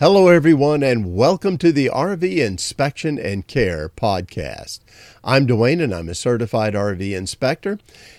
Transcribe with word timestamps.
Hello, 0.00 0.26
everyone, 0.26 0.82
and 0.82 1.14
welcome 1.14 1.56
to 1.58 1.70
the 1.70 1.88
RV 1.88 2.24
Inspection 2.44 3.16
and 3.16 3.46
Care 3.46 3.88
podcast. 3.88 4.80
I'm 5.22 5.46
Dwayne, 5.46 5.80
and 5.80 5.94
I'm 5.94 6.08
a 6.08 6.16
certified 6.16 6.74
RV 6.74 7.16
inspector. 7.16 7.78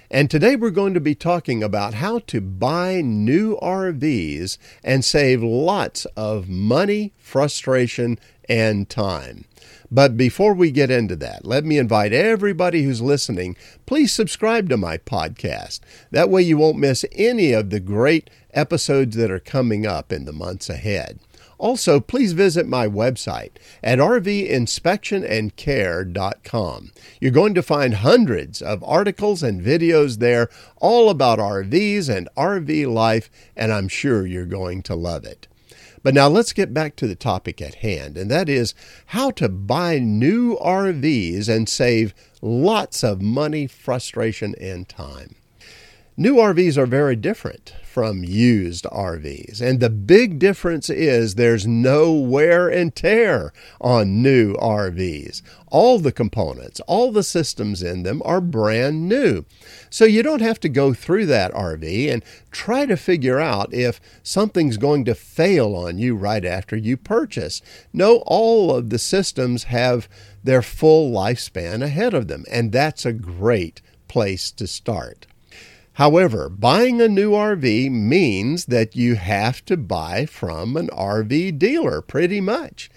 And 0.10 0.32
today 0.32 0.56
we're 0.56 0.70
going 0.70 0.94
to 0.94 1.02
be 1.02 1.16
talking 1.16 1.62
about 1.62 1.96
how 1.96 2.20
to 2.28 2.40
buy 2.40 3.02
new 3.02 3.58
RVs 3.58 4.58
and 4.86 5.04
save 5.04 5.44
lots 5.44 6.06
of 6.16 6.48
money, 6.48 7.12
frustration, 7.18 8.20
and 8.48 8.90
time. 8.90 9.44
But 9.92 10.16
before 10.16 10.54
we 10.54 10.72
get 10.72 10.90
into 10.90 11.18
that, 11.18 11.46
let 11.46 11.66
me 11.66 11.78
invite 11.78 12.14
everybody 12.14 12.84
who's 12.84 13.02
listening, 13.02 13.58
please 13.86 14.14
subscribe 14.14 14.70
to 14.70 14.78
my 14.78 14.98
podcast. 14.98 15.82
That 16.12 16.30
way 16.30 16.42
you 16.42 16.58
won't 16.58 16.80
miss 16.80 17.04
any 17.12 17.52
of 17.52 17.70
the 17.70 17.82
great 17.82 18.30
episodes 18.54 19.18
that 19.18 19.30
are 19.30 19.40
coming 19.40 19.86
up 19.86 20.14
in 20.14 20.24
the 20.24 20.34
months 20.34 20.70
ahead. 20.70 21.20
Also, 21.58 22.00
please 22.00 22.34
visit 22.34 22.68
my 22.68 22.88
website 22.88 23.52
at 23.84 24.00
rvinspectionandcare.com. 24.00 26.92
You're 27.22 27.32
going 27.32 27.54
to 27.54 27.64
find 27.64 27.94
hundreds 27.96 28.62
of 28.62 28.84
articles 28.84 29.42
and 29.42 29.62
videos 29.62 30.20
there 30.20 30.50
all 30.78 31.10
about 31.10 31.40
RVs 31.40 32.10
and 32.10 32.28
RV 32.36 32.94
life, 32.94 33.30
and 33.56 33.72
I'm 33.72 33.88
sure 33.88 34.26
you're 34.26 34.46
going 34.46 34.82
to 34.84 34.96
love 34.96 35.24
it. 35.24 35.48
But 36.04 36.14
now 36.14 36.28
let's 36.28 36.52
get 36.54 36.72
back 36.72 36.96
to 36.98 37.08
the 37.08 37.16
topic 37.16 37.64
at 37.64 37.76
hand, 37.76 38.16
and 38.16 38.30
that 38.30 38.48
is 38.48 38.76
how 39.08 39.32
to 39.32 39.50
buy 39.50 39.98
new 39.98 40.56
RVs 40.58 41.50
and 41.50 41.68
save 41.68 42.14
lots 42.44 43.04
of 43.04 43.24
money, 43.24 43.66
frustration, 43.66 44.54
and 44.62 44.88
time. 44.88 45.34
New 46.18 46.36
RVs 46.36 46.78
are 46.78 46.86
very 46.86 47.18
different 47.18 47.74
from 47.84 48.24
used 48.24 48.86
RVs. 48.86 49.60
And 49.60 49.82
the 49.82 49.90
big 49.90 50.40
difference 50.40 50.90
is 50.90 51.36
there's 51.36 51.68
no 51.68 52.14
wear 52.14 52.70
and 52.70 52.96
tear 52.96 53.52
on 53.82 54.22
new 54.22 54.54
RVs. 54.54 55.42
All 55.68 56.00
the 56.00 56.14
components, 56.14 56.80
all 56.88 57.12
the 57.12 57.22
systems 57.22 57.84
in 57.84 58.04
them 58.04 58.22
are 58.24 58.40
brand 58.40 59.10
new. 59.10 59.44
So 59.90 60.06
you 60.06 60.24
don't 60.24 60.42
have 60.42 60.58
to 60.62 60.70
go 60.70 60.94
through 60.94 61.26
that 61.26 61.52
RV 61.52 62.10
and 62.10 62.24
try 62.50 62.86
to 62.86 62.96
figure 62.96 63.42
out 63.42 63.74
if 63.74 64.00
something's 64.24 64.78
going 64.78 65.04
to 65.06 65.16
fail 65.16 65.76
on 65.76 65.98
you 65.98 66.16
right 66.16 66.46
after 66.46 66.78
you 66.78 66.96
purchase. 66.96 67.62
No, 67.92 68.24
all 68.26 68.74
of 68.74 68.90
the 68.90 69.00
systems 69.00 69.66
have 69.66 70.08
their 70.42 70.62
full 70.62 71.12
lifespan 71.12 71.84
ahead 71.84 72.14
of 72.14 72.30
them, 72.30 72.46
and 72.50 72.72
that's 72.72 73.06
a 73.06 73.12
great 73.12 73.82
place 74.08 74.50
to 74.52 74.66
start. 74.66 75.28
However, 75.96 76.50
buying 76.50 77.02
a 77.02 77.08
new 77.08 77.32
RV 77.32 77.90
means 77.90 78.66
that 78.66 78.98
you 78.98 79.16
have 79.16 79.64
to 79.66 79.78
buy 79.78 80.26
from 80.26 80.76
an 80.76 80.90
RV 80.90 81.58
dealer 81.58 82.02
pretty 82.02 82.42
much. 82.42 82.90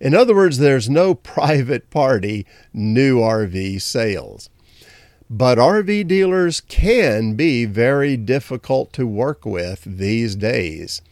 In 0.00 0.14
other 0.14 0.34
words, 0.34 0.56
there's 0.56 0.88
no 0.88 1.14
private 1.34 1.90
party 1.90 2.46
new 2.72 3.18
RV 3.18 3.82
sales. 3.82 4.48
But 5.28 5.58
RV 5.58 6.08
dealers 6.08 6.62
can 6.62 7.34
be 7.34 7.66
very 7.66 8.16
difficult 8.16 8.94
to 8.94 9.06
work 9.06 9.44
with 9.44 9.82
these 9.84 10.34
days. 10.34 11.02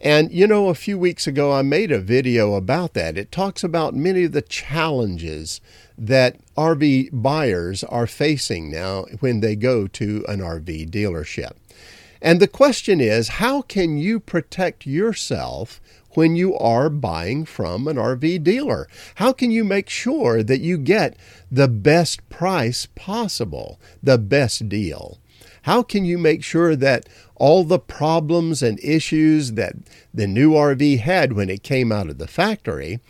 And 0.00 0.32
you 0.32 0.46
know, 0.46 0.68
a 0.68 0.74
few 0.74 0.98
weeks 0.98 1.26
ago, 1.26 1.52
I 1.52 1.60
made 1.60 1.92
a 1.92 1.98
video 1.98 2.54
about 2.54 2.94
that. 2.94 3.18
It 3.18 3.30
talks 3.30 3.62
about 3.62 3.94
many 3.94 4.24
of 4.24 4.32
the 4.32 4.40
challenges 4.40 5.60
that 5.98 6.38
RV 6.56 7.10
buyers 7.12 7.84
are 7.84 8.06
facing 8.06 8.70
now 8.70 9.04
when 9.20 9.40
they 9.40 9.56
go 9.56 9.86
to 9.88 10.24
an 10.26 10.40
RV 10.40 10.88
dealership. 10.90 11.52
And 12.22 12.40
the 12.40 12.48
question 12.48 13.00
is 13.00 13.28
how 13.28 13.62
can 13.62 13.98
you 13.98 14.20
protect 14.20 14.86
yourself 14.86 15.80
when 16.14 16.34
you 16.34 16.56
are 16.56 16.88
buying 16.88 17.44
from 17.44 17.86
an 17.86 17.96
RV 17.96 18.42
dealer? 18.42 18.88
How 19.16 19.32
can 19.32 19.50
you 19.50 19.64
make 19.64 19.88
sure 19.88 20.42
that 20.42 20.60
you 20.60 20.78
get 20.78 21.16
the 21.50 21.68
best 21.68 22.26
price 22.30 22.88
possible, 22.94 23.78
the 24.02 24.18
best 24.18 24.68
deal? 24.68 25.19
How 25.62 25.82
can 25.82 26.04
you 26.04 26.18
make 26.18 26.42
sure 26.42 26.74
that 26.76 27.08
all 27.36 27.64
the 27.64 27.78
problems 27.78 28.62
and 28.62 28.78
issues 28.80 29.52
that 29.52 29.74
the 30.12 30.26
new 30.26 30.52
RV 30.52 31.00
had 31.00 31.32
when 31.32 31.50
it 31.50 31.62
came 31.62 31.92
out 31.92 32.08
of 32.08 32.18
the 32.18 32.28
factory 32.28 33.00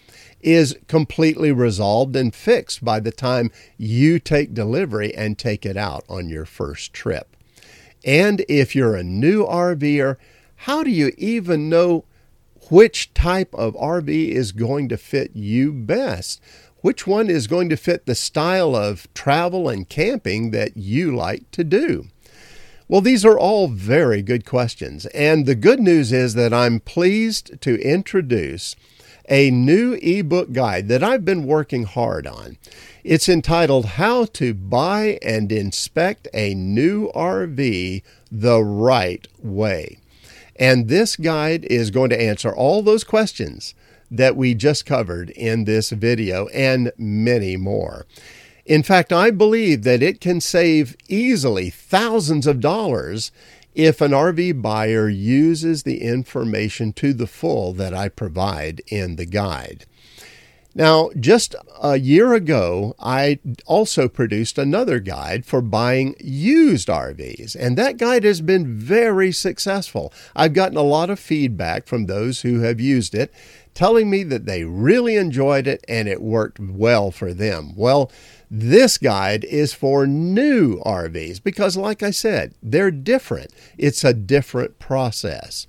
is 0.41 0.79
completely 0.89 1.53
resolved 1.53 2.17
and 2.17 2.35
fixed 2.35 2.85
by 2.85 3.01
the 3.01 3.13
time 3.13 3.51
you 3.77 4.19
take 4.19 4.55
delivery 4.55 5.15
and 5.15 5.39
take 5.39 5.67
it 5.67 5.77
out 5.77 6.05
on 6.09 6.29
your 6.29 6.45
first 6.45 6.93
trip. 6.93 7.37
And 8.05 8.45
if 8.49 8.75
you're 8.75 8.97
a 8.97 9.03
new 9.03 9.45
RVer, 9.45 10.17
how 10.57 10.83
do 10.83 10.91
you 10.91 11.13
even 11.19 11.69
know 11.69 12.05
which 12.71 13.13
type 13.15 13.55
of 13.55 13.75
RV 13.75 14.09
is 14.09 14.53
going 14.53 14.89
to 14.89 14.97
fit 14.97 15.33
you 15.35 15.73
best? 15.73 16.41
Which 16.83 17.07
one 17.07 17.29
is 17.29 17.47
going 17.47 17.69
to 17.71 17.77
fit 17.77 18.07
the 18.07 18.15
style 18.15 18.75
of 18.75 19.13
travel 19.13 19.69
and 19.69 19.89
camping 19.89 20.51
that 20.53 20.77
you 20.77 21.15
like 21.15 21.51
to 21.51 21.65
do? 21.65 22.07
Well, 22.91 23.01
these 23.01 23.25
are 23.25 23.39
all 23.39 23.69
very 23.69 24.21
good 24.21 24.45
questions. 24.45 25.07
And 25.15 25.47
the 25.47 25.55
good 25.55 25.79
news 25.79 26.11
is 26.11 26.35
that 26.35 26.53
I'm 26.53 26.81
pleased 26.81 27.61
to 27.61 27.81
introduce 27.81 28.75
a 29.29 29.49
new 29.53 29.93
ebook 30.03 30.51
guide 30.51 30.89
that 30.89 31.01
I've 31.01 31.25
been 31.25 31.47
working 31.47 31.85
hard 31.85 32.27
on. 32.27 32.59
It's 33.05 33.29
entitled 33.29 33.85
How 33.85 34.25
to 34.25 34.55
Buy 34.55 35.21
and 35.23 35.53
Inspect 35.53 36.27
a 36.35 36.53
New 36.55 37.13
RV 37.13 38.03
the 38.33 38.65
Right 38.65 39.29
Way. 39.39 39.99
And 40.57 40.89
this 40.89 41.15
guide 41.15 41.67
is 41.67 41.93
going 41.93 42.11
to 42.11 42.21
answer 42.21 42.53
all 42.53 42.83
those 42.83 43.05
questions 43.05 43.73
that 44.11 44.35
we 44.35 44.53
just 44.53 44.85
covered 44.85 45.31
in 45.31 45.65
this 45.65 45.91
video 45.91 46.49
and 46.49 46.91
many 46.99 47.57
more. 47.57 48.05
In 48.71 48.85
fact, 48.85 49.13
I 49.13 49.33
believe 49.33 49.83
that 49.83 50.01
it 50.01 50.21
can 50.21 50.41
save 50.41 50.97
easily 51.09 51.71
thousands 51.71 52.47
of 52.47 52.61
dollars 52.61 53.33
if 53.75 54.01
an 54.01 54.13
RV 54.13 54.63
buyer 54.63 55.09
uses 55.09 55.83
the 55.83 56.01
information 56.01 56.93
to 56.93 57.13
the 57.13 57.27
full 57.27 57.73
that 57.73 57.93
I 57.93 58.09
provide 58.09 58.81
in 58.87 59.17
the 59.17 59.27
guide. 59.27 59.87
Now, 60.75 61.11
just 61.19 61.57
a 61.83 61.99
year 61.99 62.33
ago, 62.33 62.95
I 63.01 63.41
also 63.67 64.09
produced 64.09 64.57
another 64.57 65.01
guide 65.01 65.45
for 65.45 65.61
buying 65.61 66.15
used 66.21 66.87
RVs, 66.87 67.57
and 67.59 67.77
that 67.77 67.97
guide 67.97 68.23
has 68.23 68.41
been 68.41 68.79
very 68.79 69.33
successful. 69.33 70.13
I've 70.37 70.53
gotten 70.55 70.77
a 70.77 70.83
lot 70.83 71.11
of 71.11 71.19
feedback 71.19 71.89
from 71.89 72.07
those 72.07 72.43
who 72.43 72.61
have 72.61 72.81
used 72.81 73.17
it, 73.17 73.33
telling 73.75 74.09
me 74.09 74.23
that 74.25 74.47
they 74.47 74.63
really 74.63 75.17
enjoyed 75.17 75.67
it 75.67 75.85
and 75.89 76.07
it 76.07 76.23
worked 76.23 76.61
well 76.61 77.11
for 77.11 77.35
them. 77.35 77.73
Well, 77.75 78.11
this 78.49 78.97
guide 78.97 79.45
is 79.45 79.73
for 79.73 80.07
new 80.07 80.79
RVs 80.81 81.43
because, 81.43 81.77
like 81.77 82.03
I 82.03 82.11
said, 82.11 82.55
they're 82.63 82.91
different. 82.93 83.53
It's 83.77 84.05
a 84.05 84.15
different 84.15 84.79
process. 84.79 85.67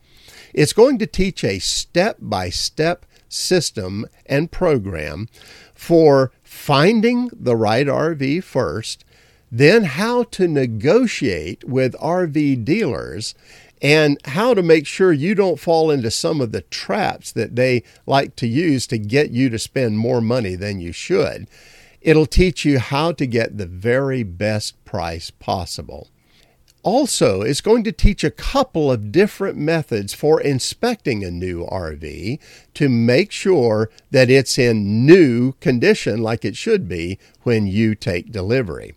It's 0.54 0.74
going 0.74 0.98
to 1.00 1.08
teach 1.08 1.44
a 1.44 1.60
step 1.60 2.18
by 2.20 2.50
step 2.50 3.06
system 3.34 4.06
and 4.26 4.52
program 4.52 5.28
for 5.74 6.32
finding 6.44 7.30
the 7.34 7.56
right 7.56 7.88
RV 7.88 8.44
first, 8.44 9.04
then 9.52 9.84
how 9.84 10.24
to 10.24 10.48
negotiate 10.48 11.64
with 11.64 11.94
RV 11.96 12.64
dealers, 12.64 13.36
and 13.82 14.20
how 14.26 14.54
to 14.54 14.62
make 14.62 14.86
sure 14.86 15.12
you 15.12 15.34
don't 15.34 15.60
fall 15.60 15.90
into 15.90 16.12
some 16.12 16.40
of 16.40 16.52
the 16.52 16.62
traps 16.62 17.32
that 17.32 17.56
they 17.56 17.84
like 18.06 18.36
to 18.36 18.48
use 18.48 18.86
to 18.88 18.98
get 18.98 19.32
you 19.32 19.50
to 19.50 19.58
spend 19.58 19.98
more 19.98 20.22
money 20.22 20.56
than 20.56 20.80
you 20.80 20.92
should. 20.92 21.48
It'll 22.00 22.28
teach 22.28 22.64
you 22.64 22.80
how 22.80 23.12
to 23.14 23.26
get 23.26 23.58
the 23.58 23.66
very 23.66 24.24
best 24.24 24.84
price 24.86 25.32
possible. 25.32 26.10
Also, 26.84 27.42
it's 27.42 27.62
going 27.62 27.84
to 27.84 27.92
teach 27.92 28.24
a 28.24 28.32
couple 28.32 28.92
of 28.92 29.12
different 29.12 29.58
methods 29.58 30.14
for 30.14 30.42
inspecting 30.42 31.24
a 31.24 31.30
new 31.30 31.66
RV 31.66 32.40
to 32.74 32.90
make 32.90 33.32
sure 33.32 33.92
that 34.10 34.30
it's 34.32 34.58
in 34.58 35.06
new 35.06 35.52
condition 35.54 36.24
like 36.24 36.44
it 36.44 36.56
should 36.56 36.88
be 36.88 37.20
when 37.44 37.68
you 37.68 37.94
take 37.94 38.32
delivery. 38.32 38.96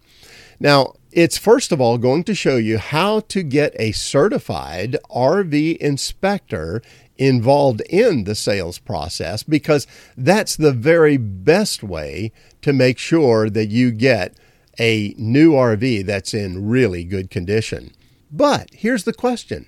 Now, 0.58 0.94
it's 1.12 1.36
first 1.36 1.72
of 1.72 1.80
all 1.80 1.98
going 1.98 2.24
to 2.24 2.34
show 2.34 2.56
you 2.56 2.78
how 2.78 3.20
to 3.20 3.42
get 3.42 3.76
a 3.78 3.92
certified 3.92 4.96
RV 5.10 5.76
inspector 5.76 6.82
involved 7.16 7.80
in 7.82 8.24
the 8.24 8.34
sales 8.34 8.78
process 8.78 9.42
because 9.42 9.86
that's 10.16 10.56
the 10.56 10.72
very 10.72 11.16
best 11.16 11.82
way 11.82 12.32
to 12.62 12.72
make 12.72 12.98
sure 12.98 13.48
that 13.48 13.66
you 13.66 13.92
get 13.92 14.36
a 14.78 15.14
new 15.16 15.52
RV 15.52 16.06
that's 16.06 16.34
in 16.34 16.66
really 16.66 17.04
good 17.04 17.30
condition. 17.30 17.92
But 18.30 18.70
here's 18.72 19.04
the 19.04 19.12
question 19.12 19.66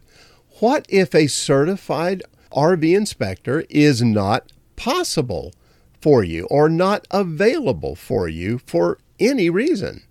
What 0.61 0.87
if 0.89 1.15
a 1.15 1.27
certified 1.27 2.23
RV 2.53 2.97
inspector 2.97 3.65
is 3.69 4.03
not 4.03 4.53
possible 4.77 5.53
for 6.01 6.23
you 6.23 6.47
or 6.47 6.69
not 6.69 7.07
available 7.11 7.95
for 7.95 8.29
you 8.29 8.59
for 8.59 8.99
any 9.19 9.51
reason? 9.51 10.03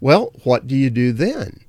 Well, 0.00 0.32
what 0.44 0.66
do 0.66 0.76
you 0.76 0.90
do 0.90 1.12
then? 1.12 1.60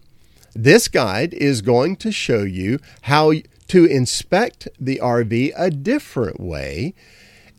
This 0.54 0.88
guide 0.88 1.34
is 1.34 1.62
going 1.62 1.98
to 1.98 2.12
show 2.12 2.44
you 2.44 2.80
how 3.04 3.34
to 3.68 3.86
inspect 3.86 4.68
the 4.80 5.00
RV 5.04 5.54
a 5.56 5.70
different 5.70 6.40
way 6.40 6.94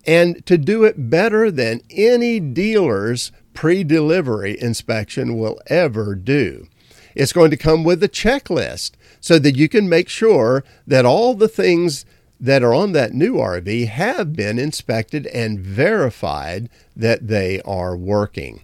and 0.06 0.44
to 0.46 0.56
do 0.56 0.84
it 0.84 1.10
better 1.10 1.50
than 1.50 1.82
any 1.90 2.40
dealer's 2.40 3.30
pre 3.58 3.82
delivery 3.82 4.56
inspection 4.60 5.36
will 5.36 5.60
ever 5.66 6.14
do. 6.14 6.68
It's 7.16 7.32
going 7.32 7.50
to 7.50 7.56
come 7.56 7.82
with 7.82 8.00
a 8.04 8.08
checklist 8.08 8.92
so 9.20 9.40
that 9.40 9.56
you 9.56 9.68
can 9.68 9.88
make 9.88 10.08
sure 10.08 10.62
that 10.86 11.04
all 11.04 11.34
the 11.34 11.48
things 11.48 12.04
that 12.38 12.62
are 12.62 12.72
on 12.72 12.92
that 12.92 13.14
new 13.14 13.34
RV 13.34 13.88
have 13.88 14.34
been 14.34 14.60
inspected 14.60 15.26
and 15.26 15.58
verified 15.58 16.70
that 16.94 17.26
they 17.26 17.60
are 17.62 17.96
working. 17.96 18.62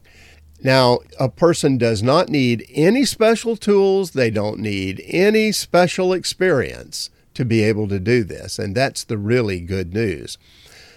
Now, 0.63 1.01
a 1.19 1.29
person 1.29 1.77
does 1.77 2.01
not 2.01 2.29
need 2.29 2.65
any 2.73 3.05
special 3.05 3.57
tools, 3.57 4.13
they 4.13 4.31
don't 4.31 4.61
need 4.61 5.03
any 5.09 5.51
special 5.51 6.13
experience 6.13 7.11
to 7.35 7.45
be 7.45 7.65
able 7.65 7.89
to 7.89 7.99
do 7.99 8.23
this, 8.23 8.61
and 8.61 8.77
that's 8.77 9.03
the 9.03 9.19
really 9.19 9.59
good 9.59 9.93
news. 9.93 10.39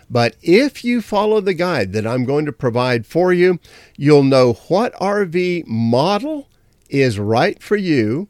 But 0.09 0.35
if 0.41 0.83
you 0.83 1.01
follow 1.01 1.41
the 1.41 1.53
guide 1.53 1.93
that 1.93 2.07
I'm 2.07 2.25
going 2.25 2.45
to 2.45 2.51
provide 2.51 3.05
for 3.05 3.33
you, 3.33 3.59
you'll 3.97 4.23
know 4.23 4.53
what 4.67 4.93
RV 4.95 5.67
model 5.67 6.47
is 6.89 7.19
right 7.19 7.61
for 7.61 7.75
you. 7.75 8.29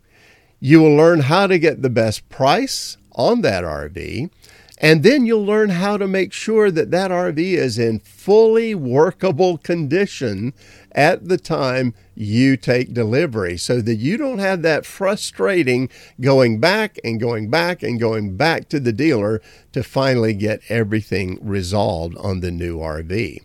You 0.60 0.82
will 0.82 0.96
learn 0.96 1.22
how 1.22 1.48
to 1.48 1.60
get 1.60 1.82
the 1.82 1.90
best 1.90 2.28
price 2.30 2.98
on 3.12 3.42
that 3.42 3.64
RV. 3.64 4.32
And 4.80 5.02
then 5.02 5.26
you'll 5.26 5.46
learn 5.46 5.70
how 5.70 5.98
to 5.98 6.08
make 6.08 6.32
sure 6.32 6.70
that 6.70 6.92
that 6.92 7.10
RV 7.10 7.40
is 7.40 7.80
in 7.80 8.00
fully 8.00 8.76
workable 8.76 9.58
condition 9.58 10.54
at 10.92 11.28
the 11.28 11.38
time 11.38 11.96
you 12.14 12.58
take 12.58 12.94
delivery 12.94 13.58
so 13.58 13.82
that 13.82 13.96
you 13.96 14.18
don't 14.18 14.38
have 14.38 14.62
that 14.62 14.86
frustrating 14.86 15.90
going 16.22 16.60
back 16.60 17.00
and 17.04 17.20
going 17.20 17.50
back 17.50 17.82
and 17.82 18.00
going 18.00 18.38
back 18.38 18.70
to 18.70 18.80
the 18.80 18.94
dealer 18.94 19.42
to 19.74 19.84
finally 19.84 20.34
get 20.34 20.62
everything 20.70 21.40
resolved 21.42 22.16
on 22.18 22.42
the 22.42 22.52
new 22.52 22.78
RV. 22.78 23.40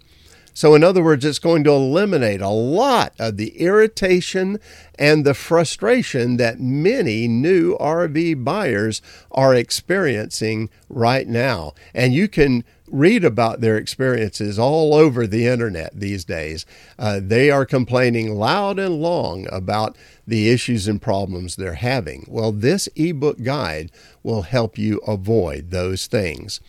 So, 0.55 0.75
in 0.75 0.85
other 0.85 1.03
words, 1.03 1.25
it's 1.25 1.39
going 1.39 1.65
to 1.65 1.71
eliminate 1.71 2.41
a 2.41 2.49
lot 2.49 3.15
of 3.19 3.37
the 3.37 3.59
irritation 3.59 4.59
and 4.99 5.25
the 5.25 5.35
frustration 5.35 6.37
that 6.37 6.61
many 6.61 7.27
new 7.27 7.77
RV 7.79 8.45
buyers 8.45 9.01
are 9.31 9.55
experiencing 9.55 10.69
right 10.89 11.27
now. 11.27 11.73
And 11.95 12.13
you 12.13 12.29
can 12.29 12.65
read 12.93 13.25
about 13.25 13.63
their 13.63 13.79
experiences 13.79 14.59
all 14.59 14.95
over 14.95 15.27
the 15.27 15.47
internet 15.47 15.99
these 15.99 16.25
days. 16.25 16.67
Uh, 16.99 17.19
they 17.23 17.51
are 17.51 17.65
complaining 17.65 18.35
loud 18.35 18.79
and 18.79 19.01
long 19.01 19.47
about 19.51 19.97
the 20.27 20.51
issues 20.51 20.87
and 20.87 21.01
problems 21.01 21.57
they're 21.57 21.75
having. 21.75 22.27
Well, 22.29 22.53
this 22.53 22.89
ebook 22.95 23.43
guide 23.43 23.91
will 24.23 24.43
help 24.43 24.77
you 24.77 24.99
avoid 25.07 25.71
those 25.71 26.07
things. 26.07 26.61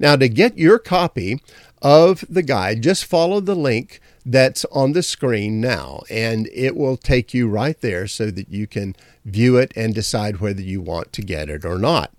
Now, 0.00 0.16
to 0.16 0.28
get 0.28 0.58
your 0.58 0.78
copy 0.78 1.40
of 1.82 2.24
the 2.28 2.42
guide, 2.42 2.82
just 2.82 3.04
follow 3.04 3.40
the 3.40 3.54
link 3.54 4.00
that's 4.24 4.64
on 4.66 4.92
the 4.92 5.02
screen 5.02 5.60
now, 5.60 6.02
and 6.10 6.48
it 6.52 6.76
will 6.76 6.96
take 6.96 7.32
you 7.32 7.48
right 7.48 7.80
there 7.80 8.06
so 8.06 8.30
that 8.30 8.50
you 8.50 8.66
can 8.66 8.94
view 9.24 9.56
it 9.56 9.72
and 9.74 9.94
decide 9.94 10.40
whether 10.40 10.60
you 10.60 10.80
want 10.80 11.12
to 11.14 11.22
get 11.22 11.48
it 11.48 11.64
or 11.64 11.78
not. 11.78 12.12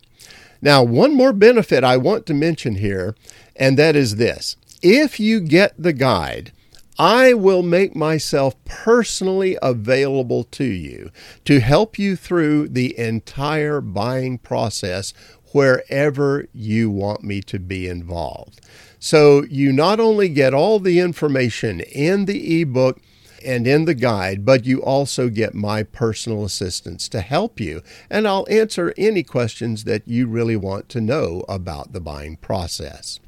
Now, 0.62 0.84
one 0.84 1.16
more 1.16 1.34
benefit 1.34 1.84
I 1.84 1.98
want 1.98 2.26
to 2.28 2.34
mention 2.34 2.76
here, 2.76 3.16
and 3.56 3.78
that 3.78 3.96
is 3.96 4.18
this 4.18 4.56
if 4.82 5.20
you 5.20 5.40
get 5.40 5.74
the 5.78 5.94
guide, 5.94 6.52
I 7.00 7.34
will 7.34 7.64
make 7.64 7.96
myself 7.96 8.56
personally 8.66 9.58
available 9.62 10.44
to 10.46 10.66
you 10.66 11.12
to 11.46 11.60
help 11.60 11.98
you 11.98 12.16
through 12.16 12.70
the 12.70 12.98
entire 12.98 13.82
buying 13.82 14.38
process 14.38 15.14
wherever 15.52 16.46
you 16.54 16.90
want 16.90 17.24
me 17.24 17.42
to 17.42 17.60
be 17.60 17.88
involved. 17.88 18.62
So 19.00 19.44
you 19.50 19.74
not 19.74 20.00
only 20.00 20.30
get 20.30 20.54
all 20.54 20.80
the 20.80 21.00
information 21.00 21.80
in 21.82 22.26
the 22.26 22.62
ebook 22.62 23.02
and 23.46 23.68
in 23.68 23.86
the 23.86 23.94
guide, 23.94 24.46
but 24.46 24.66
you 24.66 24.82
also 24.82 25.30
get 25.30 25.54
my 25.54 25.84
personal 25.84 26.44
assistance 26.44 27.08
to 27.10 27.22
help 27.22 27.60
you, 27.60 27.82
and 28.10 28.28
I'll 28.28 28.48
answer 28.50 28.94
any 28.98 29.24
questions 29.24 29.84
that 29.86 30.08
you 30.08 30.28
really 30.28 30.56
want 30.56 30.90
to 30.90 31.02
know 31.02 31.44
about 31.48 31.94
the 31.94 32.02
buying 32.02 32.38
process. 32.38 33.20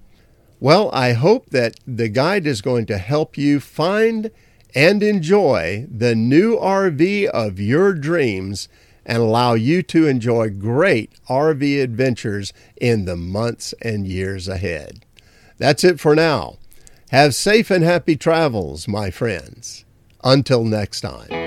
Well, 0.60 0.90
I 0.94 1.14
hope 1.14 1.50
that 1.50 1.80
the 1.86 2.10
guide 2.10 2.48
is 2.48 2.62
going 2.62 2.86
to 2.86 2.98
help 2.98 3.38
you 3.38 3.60
find 3.60 4.32
and 4.74 5.04
enjoy 5.04 5.88
the 5.92 6.16
new 6.16 6.58
RV 6.58 7.26
of 7.28 7.60
your 7.60 7.94
dreams 7.94 8.70
and 9.06 9.18
allow 9.18 9.54
you 9.54 9.84
to 9.84 10.08
enjoy 10.08 10.50
great 10.50 11.12
RV 11.30 11.84
adventures 11.84 12.54
in 12.78 13.06
the 13.06 13.18
months 13.18 13.74
and 13.82 14.08
years 14.08 14.48
ahead. 14.48 15.06
That's 15.58 15.84
it 15.84 16.00
for 16.00 16.16
now. 16.16 16.58
Have 17.12 17.36
safe 17.36 17.70
and 17.70 17.84
happy 17.84 18.16
travels, 18.16 18.88
my 18.88 19.12
friends. 19.12 19.86
Until 20.24 20.64
next 20.64 21.02
time. 21.02 21.43